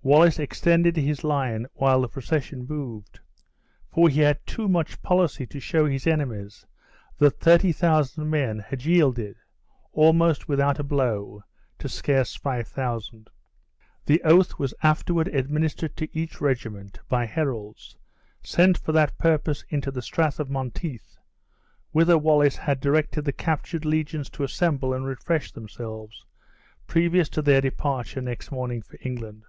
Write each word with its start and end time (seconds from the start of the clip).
Wallace 0.00 0.38
extended 0.38 0.96
his 0.96 1.22
line 1.22 1.66
while 1.74 2.00
the 2.00 2.08
procession 2.08 2.66
moved, 2.66 3.20
for 3.92 4.08
he 4.08 4.20
had 4.22 4.38
too 4.46 4.66
much 4.66 5.02
policy 5.02 5.44
to 5.48 5.60
show 5.60 5.84
his 5.84 6.06
enemies 6.06 6.64
that 7.18 7.38
thirty 7.38 7.72
thousand 7.72 8.30
men 8.30 8.58
had 8.58 8.86
yielded, 8.86 9.36
almost 9.92 10.48
without 10.48 10.78
a 10.78 10.82
blow, 10.82 11.44
to 11.78 11.90
scarce 11.90 12.34
five 12.34 12.66
thousand. 12.66 13.28
The 14.06 14.22
oath 14.22 14.58
was 14.58 14.72
afterward 14.82 15.28
administered 15.28 15.94
to 15.98 16.18
each 16.18 16.40
regiment 16.40 16.98
by 17.10 17.26
heralds, 17.26 17.98
sent 18.42 18.78
for 18.78 18.92
that 18.92 19.18
purpose 19.18 19.62
into 19.68 19.90
the 19.90 20.00
strath 20.00 20.40
of 20.40 20.48
Monteith, 20.48 21.18
whither 21.92 22.16
Wallace 22.16 22.56
had 22.56 22.80
directed 22.80 23.26
the 23.26 23.32
captured 23.34 23.84
legions 23.84 24.30
to 24.30 24.42
assemble 24.42 24.94
and 24.94 25.04
refresh 25.04 25.52
themselves, 25.52 26.24
previous 26.86 27.28
to 27.28 27.42
their 27.42 27.60
departure 27.60 28.22
next 28.22 28.50
morning 28.50 28.80
for 28.80 28.96
England. 29.02 29.44